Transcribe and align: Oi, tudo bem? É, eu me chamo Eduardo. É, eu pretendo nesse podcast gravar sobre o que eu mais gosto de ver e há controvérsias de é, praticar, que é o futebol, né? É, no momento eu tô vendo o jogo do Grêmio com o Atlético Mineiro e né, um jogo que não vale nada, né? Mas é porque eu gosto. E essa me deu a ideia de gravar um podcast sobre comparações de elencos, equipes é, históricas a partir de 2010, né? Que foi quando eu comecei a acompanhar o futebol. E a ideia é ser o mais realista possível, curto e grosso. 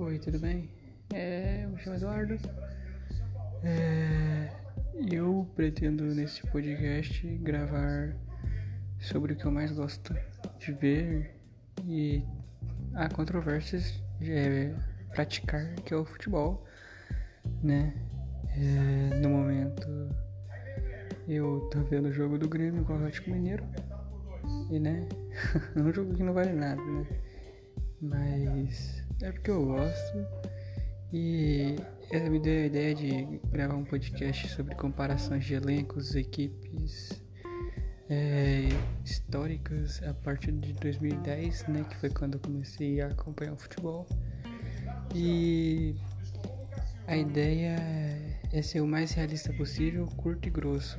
Oi, 0.00 0.16
tudo 0.20 0.38
bem? 0.38 0.70
É, 1.12 1.64
eu 1.64 1.70
me 1.70 1.78
chamo 1.80 1.96
Eduardo. 1.96 2.38
É, 3.64 4.48
eu 5.10 5.44
pretendo 5.56 6.04
nesse 6.14 6.40
podcast 6.52 7.26
gravar 7.38 8.14
sobre 9.00 9.32
o 9.32 9.36
que 9.36 9.44
eu 9.44 9.50
mais 9.50 9.72
gosto 9.72 10.14
de 10.60 10.70
ver 10.70 11.34
e 11.84 12.22
há 12.94 13.08
controvérsias 13.08 14.00
de 14.20 14.32
é, 14.32 14.72
praticar, 15.10 15.74
que 15.84 15.92
é 15.92 15.96
o 15.96 16.04
futebol, 16.04 16.64
né? 17.60 17.92
É, 18.50 19.18
no 19.18 19.30
momento 19.30 19.88
eu 21.26 21.68
tô 21.72 21.80
vendo 21.80 22.06
o 22.06 22.12
jogo 22.12 22.38
do 22.38 22.48
Grêmio 22.48 22.84
com 22.84 22.92
o 22.92 22.96
Atlético 22.98 23.32
Mineiro 23.32 23.64
e 24.70 24.78
né, 24.78 25.08
um 25.74 25.92
jogo 25.92 26.14
que 26.14 26.22
não 26.22 26.34
vale 26.34 26.52
nada, 26.52 26.80
né? 26.80 27.04
Mas 28.00 29.02
é 29.22 29.32
porque 29.32 29.50
eu 29.50 29.64
gosto. 29.64 30.26
E 31.12 31.76
essa 32.12 32.28
me 32.28 32.38
deu 32.38 32.62
a 32.62 32.66
ideia 32.66 32.94
de 32.94 33.40
gravar 33.50 33.74
um 33.74 33.84
podcast 33.84 34.48
sobre 34.48 34.74
comparações 34.74 35.44
de 35.44 35.54
elencos, 35.54 36.14
equipes 36.14 37.22
é, 38.10 38.68
históricas 39.04 40.02
a 40.02 40.14
partir 40.14 40.52
de 40.52 40.72
2010, 40.74 41.66
né? 41.68 41.84
Que 41.88 41.96
foi 41.96 42.10
quando 42.10 42.34
eu 42.34 42.40
comecei 42.40 43.00
a 43.00 43.08
acompanhar 43.08 43.54
o 43.54 43.56
futebol. 43.56 44.06
E 45.14 45.94
a 47.06 47.16
ideia 47.16 47.76
é 48.52 48.62
ser 48.62 48.80
o 48.80 48.86
mais 48.86 49.12
realista 49.12 49.52
possível, 49.54 50.06
curto 50.16 50.46
e 50.46 50.50
grosso. 50.50 50.98